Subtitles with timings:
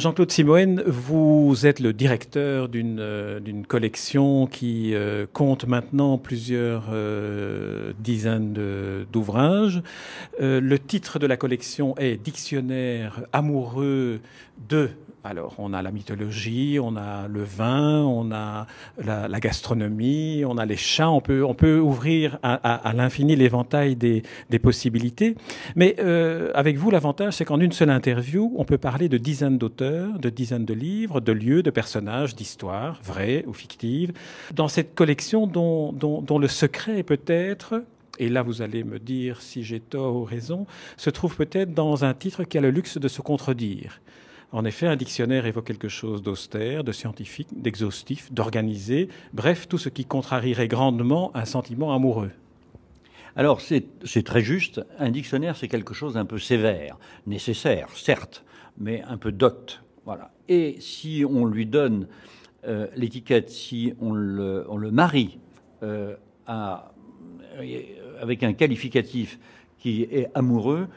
[0.00, 7.92] Jean-Claude Simoen, vous êtes le directeur d'une euh, collection qui euh, compte maintenant plusieurs euh,
[7.98, 8.54] dizaines
[9.12, 9.82] d'ouvrages.
[10.40, 14.20] le titre de la collection est Dictionnaire amoureux
[14.70, 14.88] de
[15.22, 18.66] alors, on a la mythologie, on a le vin, on a
[19.04, 21.10] la, gastronomie, on a les chats.
[21.10, 24.22] On peut, on peut ouvrir à, l'infini l'éventail des,
[24.62, 25.36] possibilités.
[25.76, 29.58] Mais euh, avec vous, l'avantage, c'est qu'en une seule interview, on peut parler de dizaines
[29.58, 34.12] d'auteurs, de dizaines de livres, de lieux, de personnages, d'histoires, vraies ou fictives,
[34.54, 37.82] dans cette collection dont, dont le secret est peut-être
[38.18, 40.66] et là vous allez me dire si j'ai tort ou raison,
[40.98, 44.00] se trouve peut-être dans un titre qui a le luxe de se contredire.
[44.52, 49.88] En effet, un dictionnaire évoque quelque chose d'austère, de scientifique, d'exhaustif, d'organisé, bref, tout ce
[49.88, 52.32] qui contrarierait grandement un sentiment amoureux.
[53.36, 54.84] Alors, c'est très juste.
[54.98, 58.44] Un dictionnaire, c'est quelque chose d'un peu sévère, nécessaire, certes,
[58.76, 59.82] mais un peu dot.
[60.04, 60.32] Voilà.
[60.48, 62.08] Et si on lui donne
[62.66, 65.38] euh, l'étiquette, si on le, marie
[65.84, 66.16] euh,
[68.20, 69.38] avec un qualificatif
[69.78, 70.88] qui est amoureux,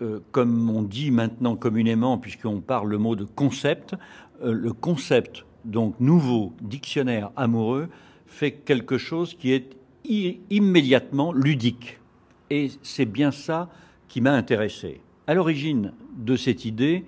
[0.00, 3.94] euh, comme on dit maintenant communément, puisqu'on parle le mot de concept,
[4.42, 7.88] euh, le concept, donc nouveau dictionnaire amoureux,
[8.26, 9.76] fait quelque chose qui est
[10.50, 11.98] immédiatement ludique.
[12.50, 13.68] Et c'est bien ça
[14.06, 15.00] qui m'a intéressé.
[15.26, 17.04] À l'origine de cette idée,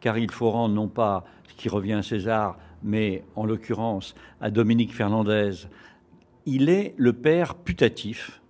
[0.00, 4.50] car il faut rendre non pas ce qui revient à César, mais en l'occurrence à
[4.50, 5.52] Dominique Fernandez,
[6.44, 8.42] il est le père putatif,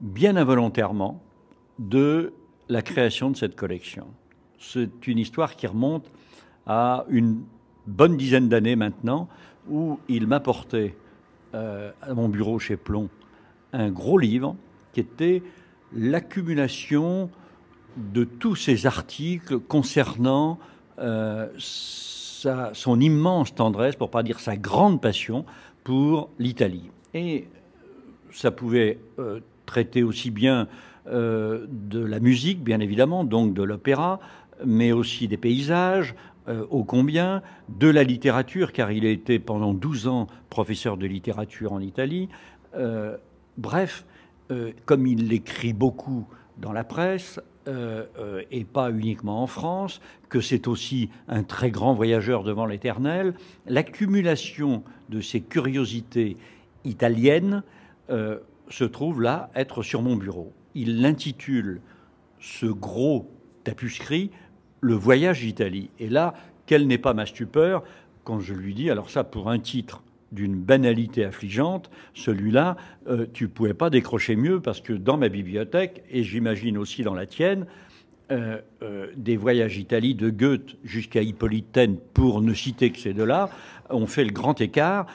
[0.00, 1.22] bien involontairement,
[1.78, 2.32] de
[2.68, 4.06] la création de cette collection.
[4.58, 6.10] C'est une histoire qui remonte
[6.66, 7.42] à une
[7.86, 9.28] bonne dizaine d'années maintenant,
[9.68, 10.96] où il m'apportait
[11.54, 13.08] euh, à mon bureau chez Plomb
[13.72, 14.56] un gros livre
[14.92, 15.42] qui était
[15.92, 17.30] l'accumulation
[17.96, 20.58] de tous ces articles concernant
[20.98, 25.44] euh, son immense tendresse, pour pas dire sa grande passion,
[25.84, 26.90] pour l'Italie.
[27.14, 27.48] Et
[28.32, 30.68] ça pouvait euh, traiter aussi bien
[31.08, 34.18] de la musique, bien évidemment, donc de l'opéra,
[34.64, 36.14] mais aussi des paysages,
[36.48, 41.06] euh, ô combien, de la littérature, car il a été pendant 12 ans professeur de
[41.06, 42.28] littérature en Italie.
[42.76, 43.16] Euh,
[43.56, 44.04] bref,
[44.84, 46.28] comme il écrit beaucoup
[46.58, 47.40] dans la presse,
[48.52, 53.34] et pas uniquement en France, que c'est aussi un très grand voyageur devant l'éternel,
[53.66, 56.36] l'accumulation de ces curiosités
[56.84, 57.64] italiennes
[58.08, 61.80] se trouve là être sur mon bureau il intitule
[62.38, 63.28] ce gros
[63.64, 64.30] tapuscrit
[64.80, 65.90] Le voyage d'Italie.
[65.98, 66.34] Et là,
[66.66, 67.82] quelle n'est pas ma stupeur
[68.22, 72.76] quand je lui dis, alors ça pour un titre d'une banalité affligeante, celui-là,
[73.08, 77.14] euh, tu pouvais pas décrocher mieux parce que dans ma bibliothèque, et j'imagine aussi dans
[77.14, 77.66] la tienne,
[78.32, 83.48] euh, euh, des voyages d'Italie de Goethe jusqu'à Hippolytaine, pour ne citer que ces deux-là,
[83.88, 85.06] ont fait le grand écart.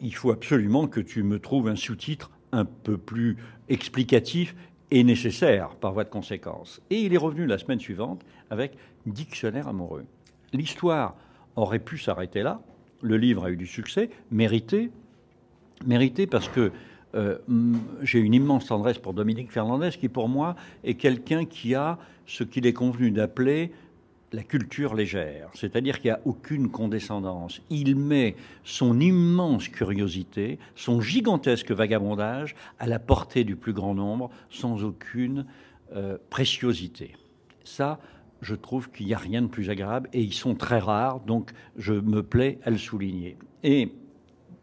[0.00, 3.36] il faut absolument que tu me trouves un sous-titre un peu plus
[3.68, 4.54] explicatif
[4.98, 6.80] est nécessaire par voie de conséquence.
[6.90, 8.76] Et il est revenu la semaine suivante avec
[9.06, 10.04] Dictionnaire amoureux.
[10.52, 11.16] L'histoire
[11.56, 12.60] aurait pu s'arrêter là.
[13.00, 14.90] Le livre a eu du succès, mérité,
[15.84, 16.70] mérité parce que
[17.14, 17.38] euh,
[18.02, 22.44] j'ai une immense tendresse pour Dominique Fernandez, qui pour moi est quelqu'un qui a ce
[22.44, 23.72] qu'il est convenu d'appeler
[24.32, 27.60] la culture légère, c'est-à-dire qu'il n'y a aucune condescendance.
[27.70, 28.34] Il met
[28.64, 35.46] son immense curiosité, son gigantesque vagabondage à la portée du plus grand nombre, sans aucune
[35.94, 37.14] euh, préciosité.
[37.64, 38.00] Ça,
[38.40, 41.52] je trouve qu'il n'y a rien de plus agréable, et ils sont très rares, donc
[41.76, 43.36] je me plais à le souligner.
[43.62, 43.92] Et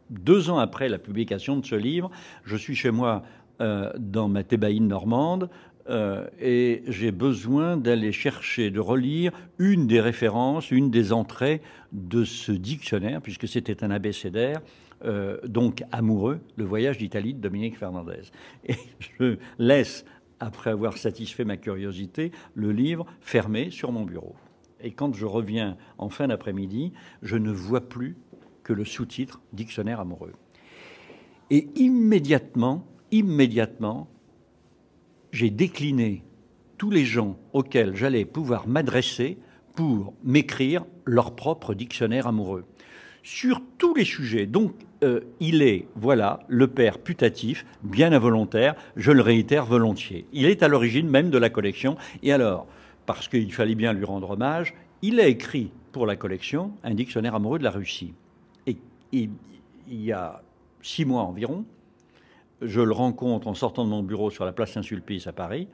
[0.09, 2.09] deux ans après la publication de ce livre,
[2.43, 3.23] je suis chez moi
[3.61, 5.49] euh, dans ma thébaïne normande,
[5.89, 12.23] euh, et j'ai besoin d'aller chercher, de relire une des références, une des entrées de
[12.23, 14.61] ce dictionnaire, puisque c'était un abécédaire,
[15.05, 18.21] euh, donc amoureux, le voyage d'Italie de Dominique Fernandez.
[18.67, 20.05] Et je laisse,
[20.39, 24.35] après avoir satisfait ma curiosité, le livre fermé sur mon bureau.
[24.81, 28.15] Et quand je reviens en fin d'après-midi, je ne vois plus
[28.63, 30.33] que le sous-titre Dictionnaire amoureux.
[31.49, 34.07] Et immédiatement, immédiatement,
[35.31, 36.23] j'ai décliné
[36.77, 39.37] tous les gens auxquels j'allais pouvoir m'adresser
[39.75, 42.65] pour m'écrire leur propre dictionnaire amoureux.
[43.21, 44.45] sur tous les sujets.
[44.45, 44.73] Donc,
[45.03, 50.25] euh, il est, voilà, le père putatif, bien involontaire, je le réitère volontiers.
[50.31, 51.97] Il est à l'origine même de la collection.
[52.23, 52.65] Et alors,
[53.05, 57.35] parce qu'il fallait bien lui rendre hommage, il a écrit pour la collection un dictionnaire
[57.35, 58.13] amoureux de la Russie.
[58.67, 58.77] Et,
[59.11, 59.29] il
[59.89, 60.43] y a
[60.81, 61.65] six mois environ,
[62.61, 65.67] je le rencontre en sortant de mon bureau sur la place Saint-Sulpice à Paris,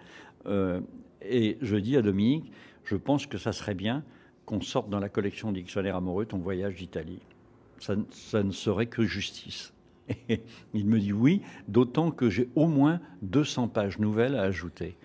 [0.45, 0.81] euh,
[1.21, 2.51] et je dis à Dominique,
[2.83, 4.03] je pense que ça serait bien
[4.45, 7.21] qu'on sorte dans la collection dictionnaire amoureux ton voyage d'Italie
[7.79, 9.73] ça, ne serait que justice.
[10.73, 14.97] il me dit oui, d'autant que j'ai au moins 200 pages nouvelles à ajouter.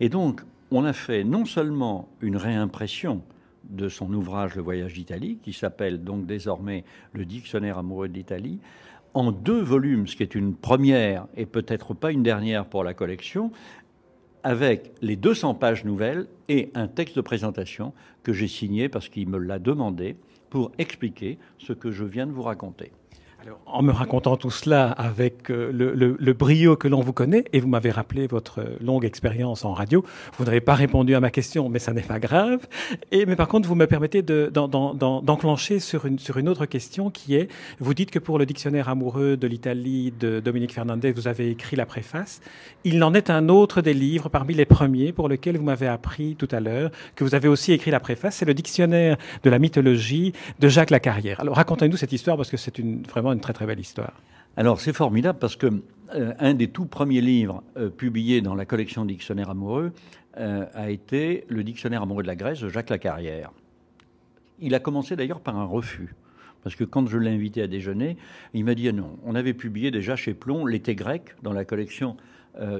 [0.00, 3.22] Et donc, on a fait non seulement une réimpression
[3.64, 8.60] de son ouvrage Le voyage d'Italie, qui s'appelle donc désormais Le dictionnaire amoureux d'Italie,
[9.14, 12.94] en deux volumes, ce qui est une première et peut-être pas une dernière pour la
[12.94, 13.50] collection,
[14.42, 19.28] avec les 200 pages nouvelles et un texte de présentation que j'ai signé parce qu'il
[19.28, 20.16] me l'a demandé
[20.50, 22.92] pour expliquer ce que je viens de vous raconter
[23.66, 27.68] en me racontant tout cela avec euh, le, brio que l'on vous connaît, et vous
[27.68, 30.04] m'avez rappelé votre longue expérience en radio,
[30.38, 32.66] vous n'avez pas répondu à ma question, mais ça n'est pas grave.
[33.12, 37.34] Et, mais par contre, vous me permettez d'enclencher sur, une, sur une autre question qui
[37.34, 37.48] est,
[37.78, 41.76] vous dites que pour le dictionnaire amoureux de l'Italie de Dominique Fernandez, vous avez écrit
[41.76, 42.40] la préface.
[42.84, 46.36] Il en est un autre des livres parmi les premiers pour lequel vous m'avez appris
[46.36, 48.36] tout à l'heure que vous avez aussi écrit la préface.
[48.36, 51.40] C'est le dictionnaire de la mythologie de Jacques Lacarrière.
[51.40, 54.14] Alors racontez-nous cette histoire parce que c'est une, vraiment une très très belle histoire.
[54.56, 55.82] Alors c'est formidable parce que
[56.14, 59.92] euh, un des tout premiers livres euh, publiés dans la collection Dictionnaire amoureux
[60.38, 63.52] euh, a été le Dictionnaire amoureux de la Grèce de Jacques Lacarrière.
[64.58, 66.14] Il a commencé d'ailleurs par un refus.
[66.64, 68.16] Parce que quand je l'ai invité à déjeuner,
[68.52, 69.16] il m'a dit ah non.
[69.24, 72.16] On avait publié déjà chez Plomb l'été grec dans la collection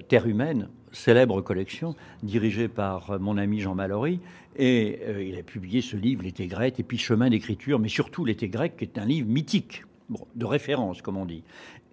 [0.09, 1.95] Terre humaine, célèbre collection
[2.25, 4.19] dirigée par mon ami Jean Mallory.
[4.57, 8.49] Et il a publié ce livre, l'été grec, et puis Chemin d'écriture, mais surtout l'été
[8.49, 9.85] grec, qui est un livre mythique
[10.35, 11.45] de référence, comme on dit.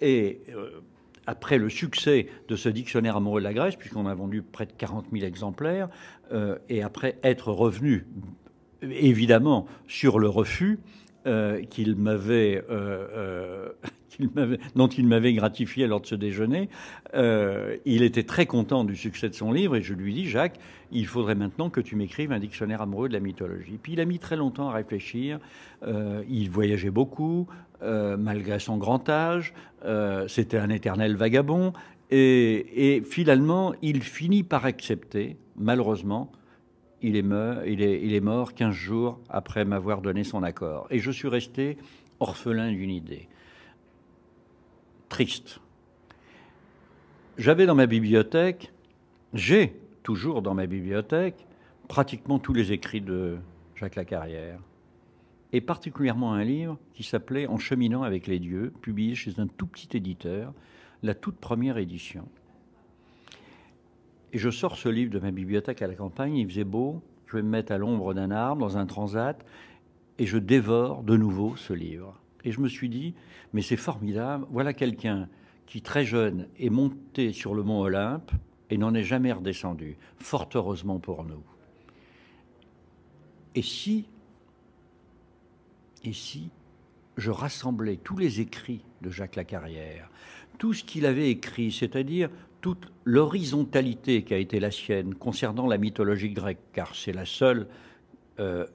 [0.01, 0.81] Et euh,
[1.27, 4.73] après le succès de ce dictionnaire amoureux de la Grèce, puisqu'on a vendu près de
[4.73, 5.89] 40 000 exemplaires,
[6.31, 8.05] euh, et après être revenu,
[8.81, 10.79] évidemment, sur le refus
[11.27, 12.63] euh, qu'il m'avait
[14.75, 16.69] dont il m'avait gratifié lors de ce déjeuner.
[17.13, 20.59] Euh, il était très content du succès de son livre et je lui dis, Jacques,
[20.91, 23.79] il faudrait maintenant que tu m'écrives un dictionnaire amoureux de la mythologie.
[23.81, 25.39] Puis il a mis très longtemps à réfléchir.
[25.83, 27.47] Euh, il voyageait beaucoup,
[27.81, 29.53] euh, malgré son grand âge.
[30.27, 31.73] C'était un éternel vagabond.
[32.09, 36.31] Et, finalement, il finit par accepter, malheureusement,
[37.01, 40.87] il il, est, il est mort 15 jours après m'avoir donné son accord.
[40.89, 41.77] Et je suis resté
[42.19, 43.27] orphelin d'une idée
[45.15, 45.61] triste.
[47.37, 48.73] J'avais dans ma bibliothèque,
[49.33, 51.47] j'ai toujours dans ma bibliothèque,
[51.87, 53.37] pratiquement tous les écrits de
[53.77, 54.59] Jacques Lacarrière,
[55.53, 59.67] et particulièrement un livre qui s'appelait En cheminant avec les dieux, publié chez un tout
[59.67, 60.53] petit éditeur,
[61.01, 62.27] la toute première édition.
[64.33, 67.37] Et je sors ce livre de ma bibliothèque à la campagne, il faisait beau, je
[67.37, 69.45] vais me mettre à l'ombre d'un arbre dans un transat,
[70.19, 72.19] et je dévore de nouveau ce livre.
[72.45, 73.15] Et je me suis dit,
[73.53, 75.27] mais c'est formidable, voilà quelqu'un
[75.65, 78.31] qui très jeune est monté sur le mont Olympe
[78.69, 81.43] et n'en est jamais redescendu, fort heureusement pour nous.
[83.55, 84.05] Et si,
[86.03, 86.11] et
[87.17, 90.09] je rassemblais tous les écrits de Jacques Lacarrière,
[90.59, 92.29] tout ce qu'il avait écrit, c'est-à-dire
[92.61, 97.67] toute l'horizontalité qui a été la sienne concernant la mythologie grecque, car c'est la seule
[98.39, 98.65] euh,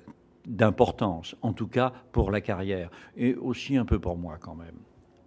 [0.50, 4.76] d'importance, en tout cas pour la carrière, et aussi un peu pour moi quand même.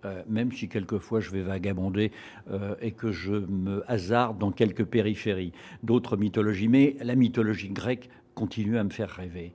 [0.06, 2.12] Euh, même si quelquefois je vais vagabonder
[2.52, 8.10] euh, et que je me hasarde dans quelques périphéries d'autres mythologies, mais la mythologie grecque
[8.36, 9.54] continue à me faire rêver.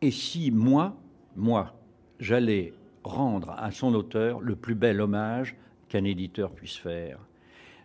[0.00, 0.96] Et si moi,
[1.34, 1.74] moi,
[2.20, 5.56] j'allais rendre à son auteur le plus bel hommage
[5.88, 7.18] qu'un éditeur puisse faire,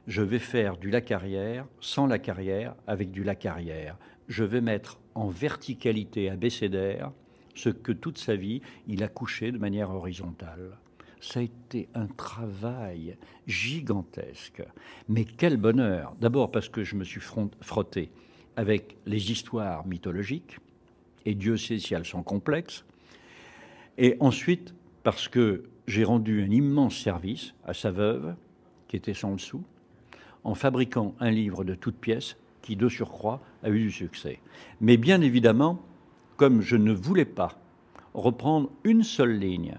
[0.06, 3.98] je vais faire du la carrière sans la carrière avec du la carrière.
[4.28, 7.12] Je vais mettre en verticalité abécédaire
[7.56, 10.78] ce que toute sa vie il a couché de manière horizontale.
[11.20, 13.18] Ça a été un travail
[13.48, 14.64] gigantesque.
[15.08, 18.12] Mais quel bonheur D'abord parce que je me suis frotté
[18.56, 20.58] avec les histoires mythologiques,
[21.26, 22.84] et Dieu sait si elles sont complexes.
[23.98, 28.36] Et ensuite parce que j'ai rendu un immense service à sa veuve,
[28.88, 29.64] qui était sans le sou,
[30.44, 34.40] en fabriquant un livre de toutes pièces qui, de surcroît, a eu du succès.
[34.82, 35.82] Mais bien évidemment,
[36.44, 37.58] comme je ne voulais pas
[38.14, 39.78] reprendre une seule ligne,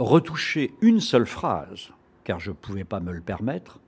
[0.00, 1.92] retoucher une seule phrase,
[2.24, 3.78] car je ne pouvais pas me le permettre,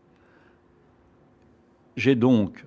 [1.97, 2.65] j'ai donc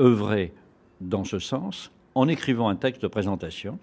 [0.00, 0.52] œuvré
[1.00, 3.80] dans ce sens en écrivant un texte de présentation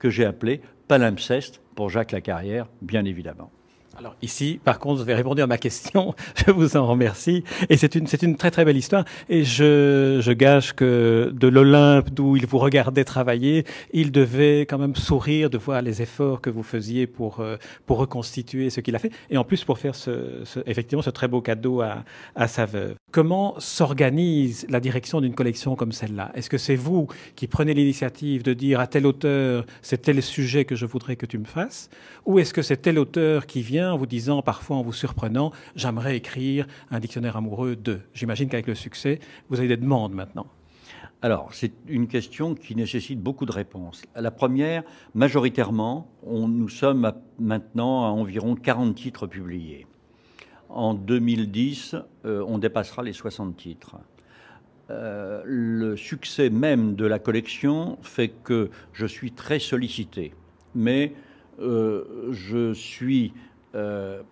[0.00, 3.52] que j'ai appelé palimpseste pour Jacques Lacarrière, bien évidemment.
[3.98, 6.14] Alors ici, par contre, vous avez répondu à ma question.
[6.46, 7.44] Je vous en remercie.
[7.68, 9.04] Et c'est une, c'est une très très belle histoire.
[9.28, 14.78] Et je, je gage que de l'Olympe, d'où il vous regardait travailler, il devait quand
[14.78, 18.96] même sourire de voir les efforts que vous faisiez pour euh, pour reconstituer ce qu'il
[18.96, 19.12] a fait.
[19.30, 22.66] Et en plus pour faire ce, ce, effectivement ce très beau cadeau à, à sa
[22.66, 22.94] veuve.
[23.12, 26.32] Comment s'organise la direction d'une collection comme celle-là?
[26.34, 30.64] Est-ce que c'est vous qui prenez l'initiative de dire à tel auteur c'est tel sujet
[30.64, 31.90] que je voudrais que tu me fasses,
[32.26, 35.52] ou est-ce que c'est tel auteur qui vient en vous disant, parfois en vous surprenant,
[35.76, 38.00] j'aimerais écrire un dictionnaire amoureux de.
[38.12, 40.46] J'imagine qu'avec le succès, vous avez des demandes maintenant.
[41.22, 44.02] Alors, c'est une question qui nécessite beaucoup de réponses.
[44.14, 44.82] La première,
[45.14, 49.86] majoritairement, nous sommes maintenant à environ 40 titres publiés.
[50.68, 53.96] En 2010, euh, on dépassera les 60 titres.
[54.90, 60.34] Euh, le succès même de la collection fait que je suis très sollicité,
[60.74, 61.14] mais
[61.60, 63.32] euh, je suis
[63.74, 64.22] euh,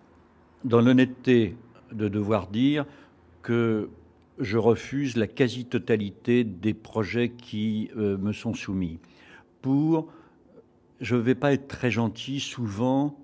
[0.63, 1.57] dans l'honnêteté
[1.91, 2.85] de devoir dire
[3.41, 3.89] que
[4.39, 8.99] je refuse la quasi-totalité des projets qui euh, me sont soumis.
[9.61, 10.07] Pour,
[11.01, 13.17] je ne vais pas être très gentil, souvent,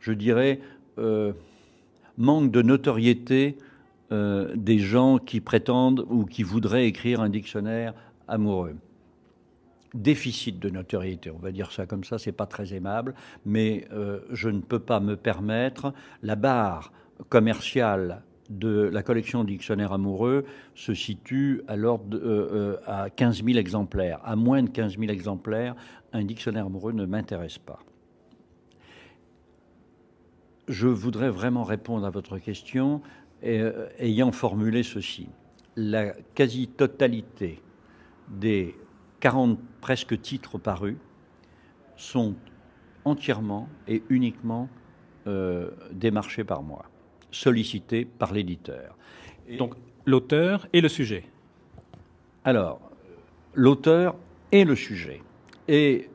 [0.00, 0.60] je dirais,
[0.98, 1.32] euh,
[2.18, 3.56] manque de notoriété
[4.54, 7.94] des gens qui prétendent ou qui voudraient écrire un dictionnaire
[8.28, 8.76] amoureux
[9.94, 13.14] déficit de notoriété, on va dire ça comme ça, c'est pas très aimable,
[13.46, 16.92] mais euh, je ne peux pas me permettre la barre
[17.28, 24.20] commerciale de la collection dictionnaire amoureux se situe alors euh, euh, à 15 000 exemplaires.
[24.24, 25.74] À moins de 15 000 exemplaires,
[26.12, 27.78] un dictionnaire amoureux ne m'intéresse pas.
[30.68, 33.00] Je voudrais vraiment répondre à votre question
[33.42, 35.28] ayant formulé ceci.
[35.76, 37.60] La quasi-totalité
[38.28, 38.74] des
[39.24, 40.96] 40 presque titres parus
[41.96, 42.34] sont
[43.06, 44.68] entièrement et uniquement
[45.26, 46.84] euh, démarchés par moi,
[47.30, 48.98] sollicités par l'éditeur.
[49.58, 51.24] Donc l'auteur et le sujet
[52.44, 52.82] Alors,
[53.54, 54.14] l'auteur
[54.52, 55.22] et le sujet.
[55.68, 56.10] Et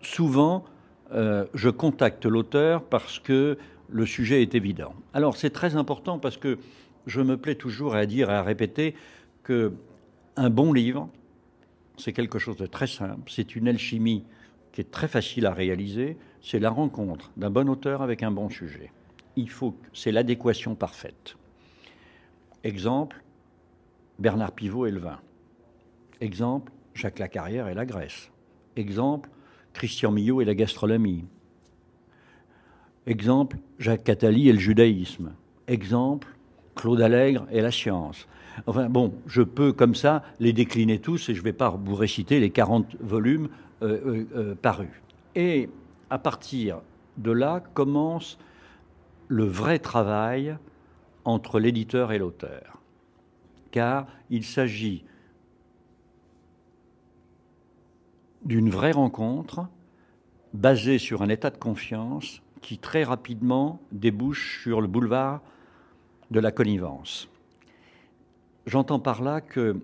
[0.00, 0.64] souvent,
[1.10, 3.58] euh, je contacte l'auteur parce que
[3.88, 4.94] le sujet est évident.
[5.14, 6.58] Alors c'est très important parce que
[7.08, 8.94] je me plais toujours à dire et à répéter
[9.42, 9.72] que
[10.36, 11.08] un bon livre,
[12.00, 13.30] c'est quelque chose de très simple.
[13.30, 14.24] C'est une alchimie
[14.72, 16.16] qui est très facile à réaliser.
[16.42, 18.90] C'est la rencontre d'un bon auteur avec un bon sujet.
[19.36, 21.36] Il faut, c'est l'adéquation parfaite.
[22.64, 23.22] Exemple,
[24.18, 25.20] Bernard Pivot et le vin.
[26.20, 28.30] Exemple, Jacques Lacarrière et la Grèce.
[28.76, 29.30] Exemple,
[29.72, 31.24] Christian Millot et la gastronomie.
[33.06, 35.32] Exemple, Jacques Catali et le judaïsme.
[35.68, 36.28] Exemple,
[36.80, 38.26] Claude Allègre et la science.
[38.66, 41.94] Enfin bon, je peux comme ça les décliner tous et je ne vais pas vous
[41.94, 43.50] réciter les 40 volumes
[43.82, 44.88] euh, euh, euh, parus.
[45.34, 45.68] Et
[46.08, 46.80] à partir
[47.18, 48.38] de là commence
[49.28, 50.56] le vrai travail
[51.26, 52.80] entre l'éditeur et l'auteur.
[53.72, 55.04] Car il s'agit
[58.42, 59.68] d'une vraie rencontre
[60.54, 65.42] basée sur un état de confiance qui très rapidement débouche sur le boulevard
[66.30, 67.28] de la connivence.
[68.66, 69.80] J'entends par là que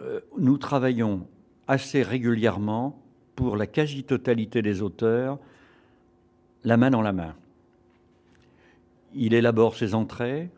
[0.00, 1.26] euh, nous travaillons
[1.66, 3.00] assez régulièrement
[3.36, 5.38] pour la quasi-totalité des auteurs,
[6.64, 7.34] la main dans la main.
[9.14, 10.50] Il élabore ses entrées,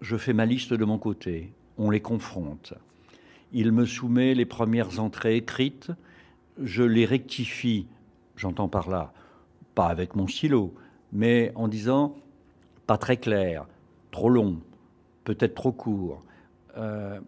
[0.00, 2.74] je fais ma liste de mon côté, on les confronte.
[3.52, 5.90] Il me soumet les premières entrées écrites,
[6.62, 7.86] je les rectifie,
[8.36, 9.12] j'entends par là,
[9.74, 10.74] pas avec mon stylo,
[11.12, 12.16] mais en disant
[12.86, 13.66] pas très clair,
[14.10, 14.60] trop long,
[15.24, 16.22] peut-être trop court,
[16.76, 17.18] euh,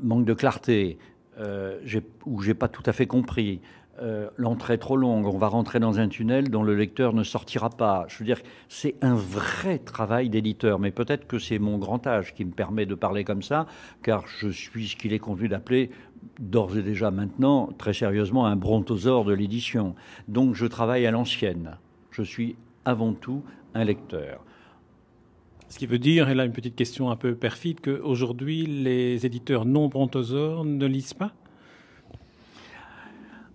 [0.00, 0.98] manque de clarté,
[1.38, 1.80] euh,
[2.26, 3.60] ou j'ai pas tout à fait compris,
[4.02, 7.70] euh, l'entrée trop longue, on va rentrer dans un tunnel dont le lecteur ne sortira
[7.70, 8.06] pas.
[8.08, 12.34] Je veux dire, c'est un vrai travail d'éditeur, mais peut-être que c'est mon grand âge
[12.34, 13.66] qui me permet de parler comme ça,
[14.02, 15.90] car je suis ce qu'il est convenu d'appeler
[16.40, 19.94] d'ores et déjà maintenant, très sérieusement, un brontosaure de l'édition.
[20.26, 21.78] Donc je travaille à l'ancienne.
[22.10, 23.42] Je suis avant tout
[23.74, 24.44] un lecteur.
[25.68, 29.64] Ce qui veut dire, et là une petite question un peu perfide, qu'aujourd'hui les éditeurs
[29.64, 31.32] non brontosaures ne lisent pas?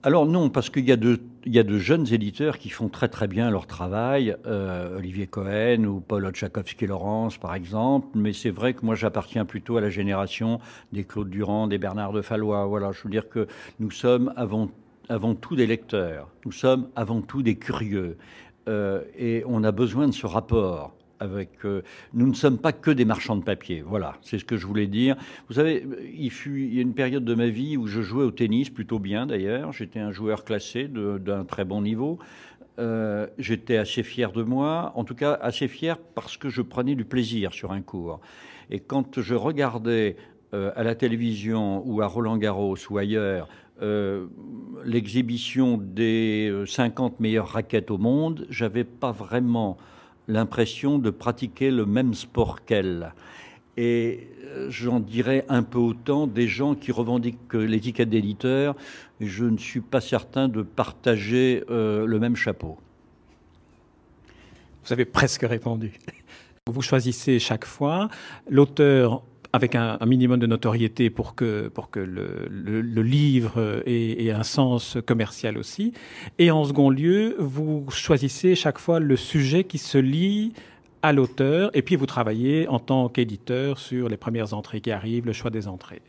[0.02, 3.68] Alors non, parce qu'il y, a de, jeunes éditeurs qui font très très bien leur
[3.68, 9.44] travail, euh, Olivier Cohen ou Paul Otchakowski-Laurence par exemple, mais c'est vrai que moi j'appartiens
[9.44, 10.62] plutôt à la génération
[10.94, 12.66] des Claude Durand, des Bernard de Fallois.
[12.66, 13.48] Voilà, je veux dire que
[13.82, 14.70] nous sommes avant,
[15.10, 18.16] avant tout des lecteurs, nous sommes avant tout des curieux,
[18.70, 21.50] euh, et on a besoin de ce rapport avec.
[22.14, 23.82] nous ne sommes pas que des marchands de papier.
[23.86, 25.16] Voilà, c'est ce que je voulais dire.
[25.48, 28.24] Vous savez, il fut il y a une période de ma vie où je jouais
[28.24, 29.72] au tennis plutôt bien d'ailleurs.
[29.72, 32.20] J'étais un joueur classé d'un très bon niveau.
[32.80, 36.96] Euh, j'étais assez fier de moi, en tout cas assez fier parce que je prenais
[36.96, 38.22] du plaisir sur un cours.
[38.70, 40.16] Et quand je regardais
[40.54, 43.50] euh, à la télévision ou à Roland Garros ou ailleurs
[43.82, 44.28] euh,
[44.86, 49.78] l'exhibition des 50 meilleures raquettes au monde, j'avais pas vraiment
[50.30, 53.14] l'impression de pratiquer le même sport qu'elles.
[53.76, 54.30] Et
[54.70, 58.76] j'en dirais un peu autant des gens qui revendiquent l'étiquette d'éditeur.
[59.20, 62.78] Je ne suis pas certain de partager euh, le même chapeau.
[64.86, 65.94] Vous avez presque répondu.
[66.68, 68.10] Vous choisissez chaque fois
[68.50, 75.94] l'auteur avec un, minimum de notoriété pour que, le, livre ait, un sens commercial aussi.
[76.38, 80.54] Et en second lieu, vous choisissez chaque fois le sujet qui se lie
[81.02, 85.26] à l'auteur, et puis vous travaillez en tant qu'éditeur sur les premières entrées qui arrivent,
[85.26, 86.02] le choix des entrées.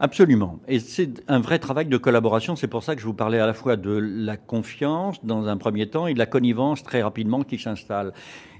[0.00, 0.60] Absolument.
[0.68, 2.54] Et c'est un vrai travail de collaboration.
[2.54, 5.56] C'est pour ça que je vous parlais à la fois de la confiance dans un
[5.56, 8.12] premier temps et de la connivence très rapidement qui s'installe.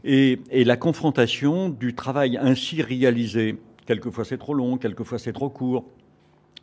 [0.04, 3.58] Et, la confrontation du travail ainsi réalisé.
[3.88, 5.87] Quelquefois c'est trop long, quelquefois c'est trop court.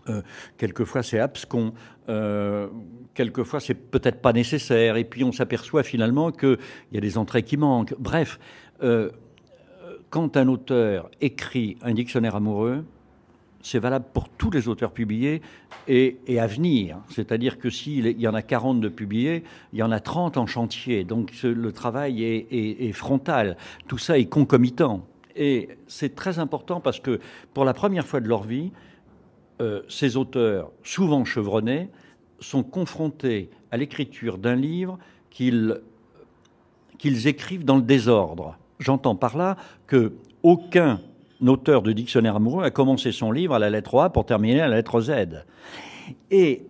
[0.10, 0.22] Euh,
[0.60, 1.74] quelquefois c'est abscon,
[2.08, 2.67] euh,
[3.15, 6.60] quelquefois c'est peut-être pas nécessaire, et puis on s'aperçoit finalement qu'il
[6.91, 7.96] y a des entrées qui manquent.
[7.98, 8.39] Bref,
[8.84, 9.10] euh,
[10.12, 12.86] quand un auteur écrit un dictionnaire amoureux,
[13.63, 15.41] c'est valable pour tous les auteurs publiés
[15.88, 17.00] et, à venir.
[17.10, 20.46] C'est-à-dire que s'il y en a 40 de publiés, il y en a 30 en
[20.46, 21.03] chantier.
[21.03, 23.58] Donc le travail est, frontal.
[23.88, 25.08] Tout ça est concomitant.
[25.35, 27.19] Et c'est très important parce que
[27.53, 28.71] pour la première fois de leur vie,
[29.61, 31.89] euh, ces auteurs, souvent chevronnés,
[32.39, 34.97] sont confrontés à l'écriture d'un livre
[35.29, 35.77] qu'ils
[37.27, 38.57] écrivent dans le désordre.
[38.79, 40.13] J'entends par là que
[40.43, 40.99] aucun
[41.45, 44.67] auteur de dictionnaire amoureux a commencé son livre à la lettre A pour terminer à
[44.67, 45.11] la lettre Z.
[46.31, 46.65] Et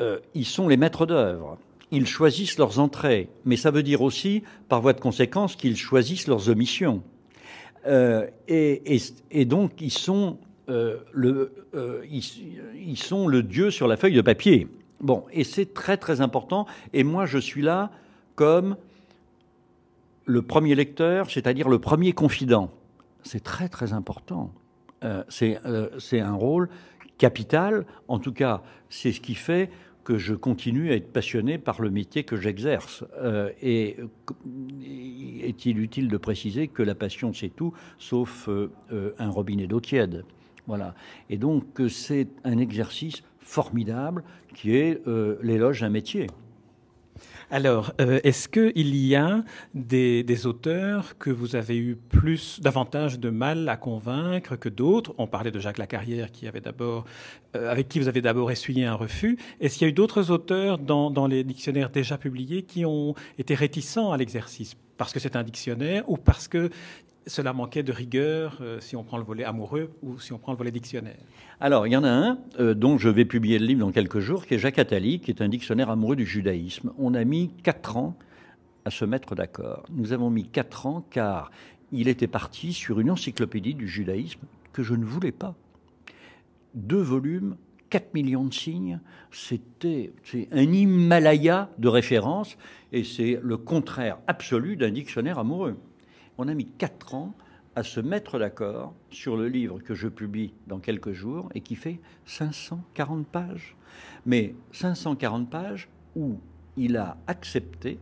[0.00, 1.58] euh, ils sont les maîtres d'œuvre.
[1.90, 6.26] Ils choisissent leurs entrées, mais ça veut dire aussi, par voie de conséquence, qu'ils choisissent
[6.26, 7.02] leurs omissions.
[7.86, 11.52] Euh, et, donc, ils sont, euh, le,
[12.04, 14.68] ils sont le dieu sur la feuille de papier.
[15.00, 16.66] Bon, et c'est très très important.
[16.92, 17.90] Et moi, je suis là
[18.36, 18.76] comme
[20.24, 22.70] le premier lecteur, c'est-à-dire le premier confident.
[23.24, 24.52] C'est très très important.
[25.04, 26.68] Euh, euh, c'est un rôle
[27.18, 27.84] capital.
[28.08, 29.70] En tout cas, c'est ce qui fait
[30.04, 33.04] que je continue à être passionné par le métier que j'exerce.
[33.20, 33.96] Euh, et
[35.42, 38.48] est-il utile de préciser que la passion, c'est tout, sauf
[39.18, 40.24] un robinet d'eau tiède?
[40.66, 40.94] Voilà.
[41.30, 44.22] Et donc, c'est un exercice formidable
[44.54, 45.00] qui est
[45.42, 46.26] l'éloge d'un métier.
[47.50, 53.28] Alors, euh, est-ce qu'il y a des, auteurs que vous avez eu plus, davantage de
[53.28, 55.14] mal à convaincre que d'autres?
[55.18, 57.04] On parlait de Jacques Lacarrière, qui avait d'abord,
[57.54, 59.38] euh, avec qui vous avez d'abord essuyé un refus.
[59.60, 63.14] Est-ce qu'il y a eu d'autres auteurs dans, dans les dictionnaires déjà publiés qui ont
[63.38, 64.74] été réticents à l'exercice?
[64.96, 66.70] Parce que c'est un dictionnaire ou parce que
[67.26, 70.52] cela manquait de rigueur euh, si on prend le volet amoureux ou si on prend
[70.52, 71.18] le volet dictionnaire
[71.60, 74.20] Alors, il y en a un euh, dont je vais publier le livre dans quelques
[74.20, 76.92] jours, qui est Jacques Attali, qui est un dictionnaire amoureux du judaïsme.
[76.98, 78.16] On a mis quatre ans
[78.84, 79.84] à se mettre d'accord.
[79.90, 81.50] Nous avons mis quatre ans car
[81.92, 84.40] il était parti sur une encyclopédie du judaïsme
[84.72, 85.54] que je ne voulais pas.
[86.74, 87.56] Deux volumes,
[87.90, 88.98] 4 millions de signes,
[89.30, 90.12] c'était
[90.50, 92.56] un Himalaya de références
[92.90, 95.76] et c'est le contraire absolu d'un dictionnaire amoureux
[96.38, 97.34] on a mis quatre ans
[97.74, 101.74] à se mettre d'accord sur le livre que je publie dans quelques jours et qui
[101.74, 103.76] fait 540 pages.
[104.26, 106.38] Mais 540 pages où
[106.76, 107.98] il a accepté,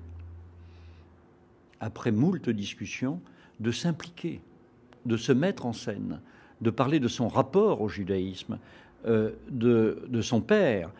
[1.79, 3.21] après moult discussions,
[3.61, 4.41] de s'impliquer,
[5.07, 6.21] de se mettre en scène,
[6.61, 8.59] de parler de son rapport au judaïsme,
[9.07, 10.91] euh, de son père,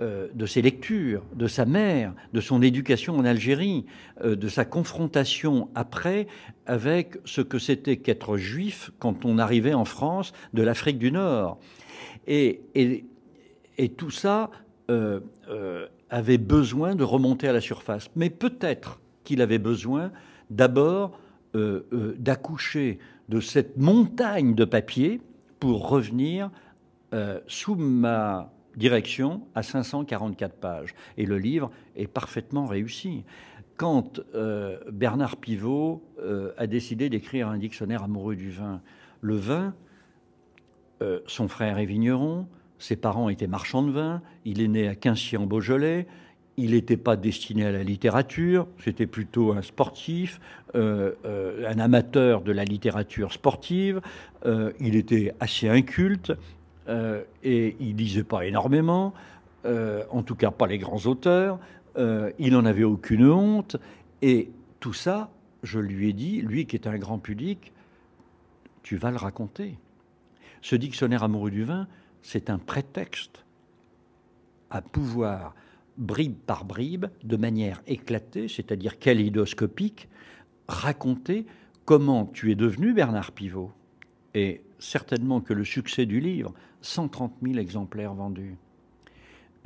[0.00, 3.84] euh, de ses lectures, de sa mère, de son éducation en Algérie,
[4.22, 6.28] euh, de sa confrontation après
[6.66, 11.58] avec ce que c'était qu'être juif quand on arrivait en France de l'Afrique du Nord.
[12.28, 12.60] Et,
[13.96, 14.52] tout ça
[14.88, 15.18] euh,
[16.10, 18.08] avait besoin de remonter à la surface.
[18.14, 20.12] Mais peut-être qu'il avait besoin
[20.48, 21.18] d'abord
[21.54, 25.20] d'accoucher de cette montagne de papier
[25.58, 26.52] pour revenir
[27.48, 30.94] sous ma direction à 544 pages.
[31.16, 33.24] Et le livre est parfaitement réussi.
[33.76, 38.80] Quand euh, Bernard Pivot euh, a décidé d'écrire un dictionnaire amoureux du vin,
[39.20, 39.74] le vin,
[41.00, 42.48] euh, son frère est vigneron,
[42.80, 46.08] ses parents étaient marchands de vin, il est né à Quincy en Beaujolais,
[46.56, 50.40] il n'était pas destiné à la littérature, c'était plutôt un sportif,
[50.74, 54.00] un amateur de la littérature sportive,
[54.44, 56.32] il était assez inculte
[56.88, 59.14] et il lisait pas énormément,
[59.64, 61.58] en tout cas pas les grands auteurs,
[61.96, 63.76] il n'en avait aucune honte,
[64.22, 65.30] et tout ça,
[65.62, 67.72] je lui ai dit, lui qui est un grand public,
[68.82, 69.76] tu vas le raconter.
[70.62, 71.86] Ce dictionnaire amoureux du vin,
[72.22, 73.44] c'est un prétexte
[74.70, 75.54] à pouvoir
[75.96, 80.08] bribe par bribe, de manière éclatée, c'est-à-dire kaléidoscopique,
[80.68, 81.44] raconter
[81.84, 83.72] comment tu es devenu Bernard Pivot.
[84.34, 88.56] Et certainement que le succès du livre, 130 000 exemplaires vendus,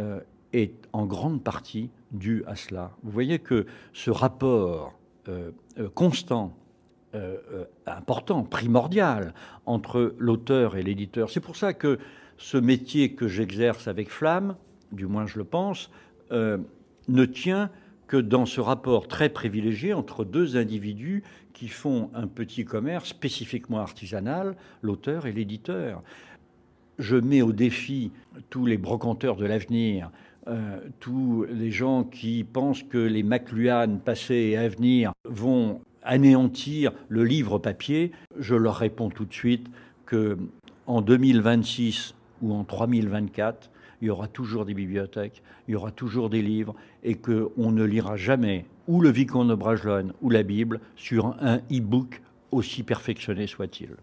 [0.01, 0.21] euh,
[0.53, 2.93] est en grande partie dû à cela.
[3.03, 4.93] Vous voyez que ce rapport
[5.29, 6.57] euh, euh, constant,
[7.85, 9.35] important, primordial
[9.67, 11.99] entre l'auteur et l'éditeur, c'est pour ça que
[12.39, 14.57] ce métier que j'exerce avec Flamme,
[14.93, 15.91] du moins je le pense,
[16.31, 17.71] ne tient
[18.13, 21.23] que dans ce rapport très privilégié entre deux individus
[21.55, 26.03] qui font un petit commerce spécifiquement artisanal, l'auteur et l'éditeur.
[26.99, 28.13] Je mets au défi
[28.51, 30.11] tous les brocanteurs de l'avenir,
[30.47, 36.93] euh, tous les gens qui pensent que les McLuhan passés et à venir vont anéantir
[37.09, 38.13] le livre papier.
[38.39, 39.69] Je leur réponds tout de suite
[40.05, 40.37] que
[40.87, 43.71] en 2026 ou en 3024,
[44.03, 47.85] il y aura toujours des bibliothèques, il y aura toujours des livres, et qu'on ne
[47.85, 53.47] lira jamais ou le Vicomte de Bragelonne ou la Bible sur un e-book aussi perfectionné
[53.47, 53.97] soit-il.